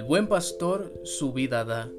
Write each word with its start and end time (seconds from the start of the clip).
El 0.00 0.06
buen 0.06 0.28
pastor 0.28 0.94
su 1.04 1.34
vida 1.34 1.62
da. 1.62 1.92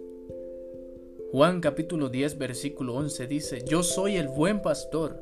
Juan 1.31 1.61
capítulo 1.61 2.09
10 2.09 2.39
versículo 2.39 2.95
11 2.95 3.27
dice, 3.27 3.63
Yo 3.63 3.83
soy 3.83 4.17
el 4.17 4.27
buen 4.27 4.63
pastor. 4.63 5.21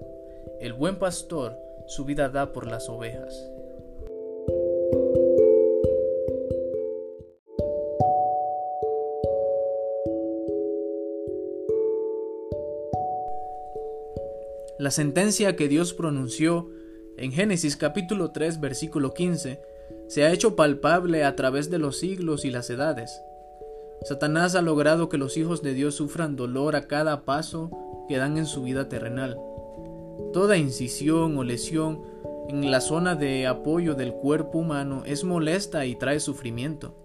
El 0.62 0.72
buen 0.72 0.98
pastor 0.98 1.58
su 1.88 2.06
vida 2.06 2.30
da 2.30 2.54
por 2.54 2.68
las 2.68 2.88
ovejas. 2.88 3.52
La 14.78 14.92
sentencia 14.92 15.58
que 15.58 15.68
Dios 15.68 15.94
pronunció 15.94 16.70
en 17.18 17.34
Génesis 17.34 17.76
capítulo 17.76 18.32
3 18.32 18.62
versículo 18.62 19.14
15 19.14 19.69
se 20.10 20.24
ha 20.24 20.34
hecho 20.34 20.56
palpable 20.56 21.24
a 21.24 21.36
través 21.36 21.70
de 21.70 21.78
los 21.78 22.00
siglos 22.00 22.44
y 22.44 22.50
las 22.50 22.70
edades. 22.72 23.22
Satanás 24.02 24.56
ha 24.56 24.64
logrado 24.64 25.08
que 25.08 25.20
los 25.20 25.38
hijos 25.38 25.62
de 25.62 25.76
Dios 25.76 25.94
sufran 25.94 26.36
dolor 26.36 26.76
a 26.76 26.88
cada 26.88 27.26
paso 27.26 27.70
que 28.08 28.18
dan 28.18 28.38
en 28.38 28.48
su 28.48 28.64
vida 28.64 28.90
terrenal. 28.90 29.40
Toda 30.34 30.58
incisión 30.58 31.38
o 31.38 31.44
lesión 31.44 32.02
en 32.50 32.72
la 32.72 32.82
zona 32.82 33.16
de 33.16 33.46
apoyo 33.46 33.94
del 33.94 34.14
cuerpo 34.14 34.58
humano 34.58 35.04
es 35.06 35.24
molesta 35.24 35.86
y 35.86 35.96
trae 35.96 36.20
sufrimiento. 36.20 36.96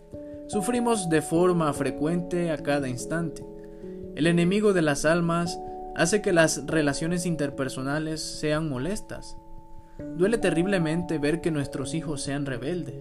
Sufrimos 0.47 1.11
de 1.11 1.21
forma 1.21 1.71
frecuente 1.75 2.51
a 2.51 2.57
cada 2.57 2.89
instante. 2.89 3.45
El 4.15 4.27
enemigo 4.27 4.73
de 4.73 4.81
las 4.81 5.05
almas 5.05 5.59
hace 5.95 6.23
que 6.23 6.33
las 6.33 6.67
relaciones 6.67 7.27
interpersonales 7.27 8.23
sean 8.23 8.71
molestas. 8.71 9.37
Duele 10.17 10.39
terriblemente 10.39 11.19
ver 11.19 11.41
que 11.41 11.51
nuestros 11.51 11.95
hijos 11.95 12.23
sean 12.23 12.47
rebeldes. 12.47 12.95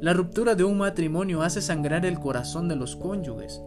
La 0.00 0.12
ruptura 0.12 0.54
de 0.54 0.64
un 0.64 0.78
matrimonio 0.78 1.42
hace 1.42 1.60
sangrar 1.60 2.06
el 2.06 2.20
corazón 2.20 2.68
de 2.68 2.76
los 2.76 2.94
cónyuges. 2.94 3.60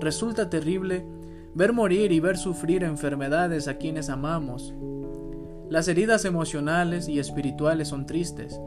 Resulta 0.00 0.50
terrible 0.50 1.06
ver 1.54 1.72
morir 1.72 2.12
y 2.12 2.20
ver 2.20 2.36
sufrir 2.36 2.84
enfermedades 2.84 3.68
a 3.68 3.78
quienes 3.78 4.10
amamos. 4.10 4.74
Las 5.70 5.88
heridas 5.88 6.26
emocionales 6.26 7.08
y 7.08 7.18
espirituales 7.18 7.88
son 7.88 8.04
tristes, 8.04 8.60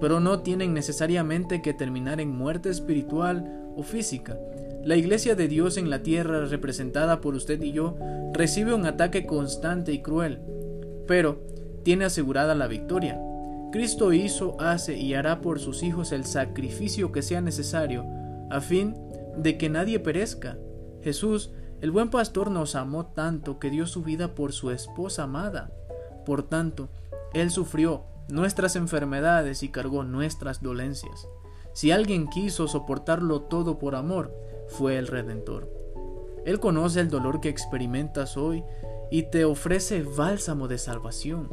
pero 0.00 0.18
no 0.18 0.40
tienen 0.40 0.74
necesariamente 0.74 1.62
que 1.62 1.74
terminar 1.74 2.20
en 2.20 2.36
muerte 2.36 2.70
espiritual 2.70 3.72
o 3.76 3.82
física. 3.82 4.36
La 4.82 4.96
iglesia 4.96 5.34
de 5.36 5.46
Dios 5.46 5.76
en 5.76 5.90
la 5.90 6.02
tierra, 6.02 6.46
representada 6.46 7.20
por 7.20 7.34
usted 7.34 7.62
y 7.62 7.72
yo, 7.72 7.96
recibe 8.32 8.74
un 8.74 8.86
ataque 8.86 9.26
constante 9.26 9.92
y 9.92 10.00
cruel, 10.00 10.40
pero 11.06 11.42
tiene 11.82 12.04
asegurada 12.04 12.54
la 12.54 12.66
victoria. 12.66 13.20
Cristo 13.72 14.12
hizo, 14.12 14.56
hace 14.60 14.98
y 14.98 15.14
hará 15.14 15.40
por 15.40 15.60
sus 15.60 15.82
hijos 15.82 16.12
el 16.12 16.24
sacrificio 16.24 17.12
que 17.12 17.22
sea 17.22 17.40
necesario, 17.40 18.04
a 18.50 18.60
fin 18.60 18.96
de 19.36 19.56
que 19.56 19.68
nadie 19.68 20.00
perezca. 20.00 20.58
Jesús, 21.02 21.52
el 21.80 21.90
buen 21.90 22.10
pastor, 22.10 22.50
nos 22.50 22.74
amó 22.74 23.06
tanto 23.06 23.58
que 23.58 23.70
dio 23.70 23.86
su 23.86 24.02
vida 24.02 24.34
por 24.34 24.52
su 24.52 24.70
esposa 24.70 25.22
amada. 25.22 25.70
Por 26.26 26.42
tanto, 26.42 26.88
Él 27.32 27.50
sufrió 27.50 28.04
nuestras 28.28 28.76
enfermedades 28.76 29.62
y 29.62 29.68
cargó 29.68 30.02
nuestras 30.02 30.62
dolencias. 30.62 31.28
Si 31.72 31.92
alguien 31.92 32.28
quiso 32.28 32.66
soportarlo 32.66 33.42
todo 33.42 33.78
por 33.78 33.94
amor, 33.94 34.34
fue 34.68 34.98
el 34.98 35.06
Redentor. 35.06 35.70
Él 36.44 36.58
conoce 36.58 37.00
el 37.00 37.08
dolor 37.08 37.40
que 37.40 37.48
experimentas 37.48 38.36
hoy 38.36 38.64
y 39.10 39.24
te 39.24 39.44
ofrece 39.44 40.02
bálsamo 40.02 40.68
de 40.68 40.78
salvación. 40.78 41.50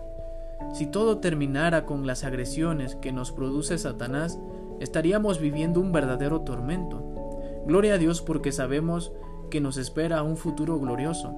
Si 0.73 0.85
todo 0.85 1.19
terminara 1.19 1.85
con 1.85 2.05
las 2.05 2.23
agresiones 2.23 2.95
que 2.95 3.11
nos 3.11 3.31
produce 3.31 3.77
Satanás, 3.77 4.39
estaríamos 4.79 5.39
viviendo 5.39 5.79
un 5.79 5.91
verdadero 5.91 6.41
tormento. 6.41 7.03
Gloria 7.65 7.95
a 7.95 7.97
Dios 7.97 8.21
porque 8.21 8.51
sabemos 8.51 9.11
que 9.49 9.61
nos 9.61 9.77
espera 9.77 10.23
un 10.23 10.37
futuro 10.37 10.79
glorioso. 10.79 11.33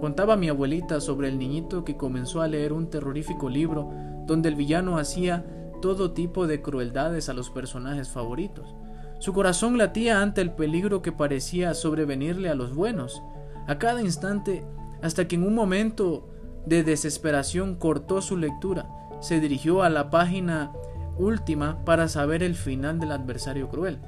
Contaba 0.00 0.36
mi 0.36 0.48
abuelita 0.48 1.00
sobre 1.00 1.28
el 1.28 1.38
niñito 1.38 1.84
que 1.84 1.96
comenzó 1.96 2.42
a 2.42 2.48
leer 2.48 2.72
un 2.72 2.90
terrorífico 2.90 3.48
libro 3.48 3.90
donde 4.26 4.48
el 4.48 4.54
villano 4.54 4.98
hacía 4.98 5.46
todo 5.80 6.12
tipo 6.12 6.46
de 6.46 6.60
crueldades 6.60 7.28
a 7.28 7.34
los 7.34 7.50
personajes 7.50 8.08
favoritos. 8.08 8.74
Su 9.18 9.32
corazón 9.32 9.78
latía 9.78 10.20
ante 10.20 10.42
el 10.42 10.52
peligro 10.52 11.00
que 11.00 11.12
parecía 11.12 11.72
sobrevenirle 11.74 12.50
a 12.50 12.54
los 12.54 12.74
buenos, 12.74 13.22
a 13.66 13.78
cada 13.78 14.02
instante, 14.02 14.64
hasta 15.00 15.26
que 15.26 15.36
en 15.36 15.44
un 15.44 15.54
momento 15.54 16.28
de 16.66 16.82
desesperación 16.82 17.76
cortó 17.76 18.20
su 18.20 18.36
lectura, 18.36 18.90
se 19.20 19.40
dirigió 19.40 19.82
a 19.82 19.88
la 19.88 20.10
página 20.10 20.72
última 21.16 21.84
para 21.84 22.08
saber 22.08 22.42
el 22.42 22.54
final 22.54 23.00
del 23.00 23.12
adversario 23.12 23.68
cruel. 23.68 23.98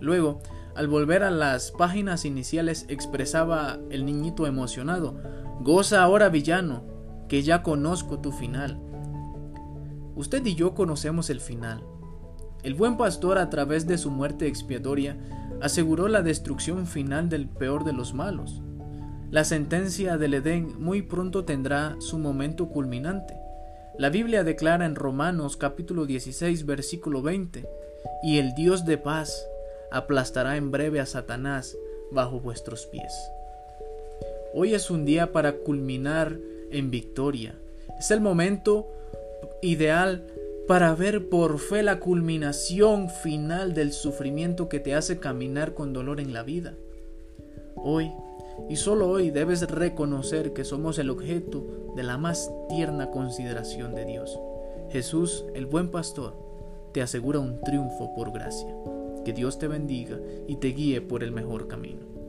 Luego, 0.00 0.40
al 0.74 0.88
volver 0.88 1.22
a 1.22 1.30
las 1.30 1.70
páginas 1.72 2.24
iniciales 2.24 2.86
expresaba 2.88 3.78
el 3.90 4.04
niñito 4.04 4.46
emocionado, 4.46 5.16
Goza 5.60 6.02
ahora 6.02 6.28
villano, 6.28 6.84
que 7.28 7.42
ya 7.42 7.62
conozco 7.62 8.18
tu 8.18 8.32
final. 8.32 8.80
Usted 10.16 10.44
y 10.44 10.54
yo 10.54 10.74
conocemos 10.74 11.30
el 11.30 11.40
final. 11.40 11.84
El 12.62 12.74
buen 12.74 12.96
pastor 12.96 13.38
a 13.38 13.48
través 13.50 13.86
de 13.86 13.98
su 13.98 14.10
muerte 14.10 14.46
expiatoria 14.46 15.18
aseguró 15.62 16.08
la 16.08 16.22
destrucción 16.22 16.86
final 16.86 17.28
del 17.28 17.48
peor 17.48 17.84
de 17.84 17.92
los 17.92 18.14
malos. 18.14 18.62
La 19.30 19.44
sentencia 19.44 20.16
del 20.18 20.34
Edén 20.34 20.74
muy 20.82 21.02
pronto 21.02 21.44
tendrá 21.44 21.94
su 22.00 22.18
momento 22.18 22.68
culminante. 22.68 23.36
La 23.96 24.10
Biblia 24.10 24.42
declara 24.42 24.86
en 24.86 24.96
Romanos 24.96 25.56
capítulo 25.56 26.04
16 26.04 26.66
versículo 26.66 27.22
20, 27.22 27.64
y 28.24 28.38
el 28.38 28.54
Dios 28.54 28.84
de 28.84 28.98
paz 28.98 29.46
aplastará 29.92 30.56
en 30.56 30.72
breve 30.72 30.98
a 30.98 31.06
Satanás 31.06 31.76
bajo 32.10 32.40
vuestros 32.40 32.86
pies. 32.86 33.12
Hoy 34.52 34.74
es 34.74 34.90
un 34.90 35.04
día 35.04 35.30
para 35.30 35.58
culminar 35.58 36.36
en 36.72 36.90
victoria. 36.90 37.54
Es 38.00 38.10
el 38.10 38.20
momento 38.20 38.88
ideal 39.62 40.26
para 40.66 40.92
ver 40.96 41.28
por 41.28 41.60
fe 41.60 41.84
la 41.84 42.00
culminación 42.00 43.08
final 43.08 43.74
del 43.74 43.92
sufrimiento 43.92 44.68
que 44.68 44.80
te 44.80 44.96
hace 44.96 45.20
caminar 45.20 45.72
con 45.72 45.92
dolor 45.92 46.18
en 46.18 46.32
la 46.32 46.42
vida. 46.42 46.74
Hoy 47.76 48.10
y 48.68 48.76
solo 48.76 49.08
hoy 49.08 49.30
debes 49.30 49.62
reconocer 49.68 50.52
que 50.52 50.64
somos 50.64 50.98
el 50.98 51.10
objeto 51.10 51.92
de 51.96 52.02
la 52.02 52.18
más 52.18 52.50
tierna 52.68 53.10
consideración 53.10 53.94
de 53.94 54.04
Dios. 54.04 54.38
Jesús, 54.90 55.44
el 55.54 55.66
buen 55.66 55.90
pastor, 55.90 56.34
te 56.92 57.02
asegura 57.02 57.38
un 57.38 57.60
triunfo 57.60 58.14
por 58.14 58.32
gracia. 58.32 58.74
Que 59.24 59.32
Dios 59.32 59.58
te 59.58 59.68
bendiga 59.68 60.18
y 60.46 60.56
te 60.56 60.68
guíe 60.68 61.00
por 61.00 61.22
el 61.22 61.32
mejor 61.32 61.68
camino. 61.68 62.19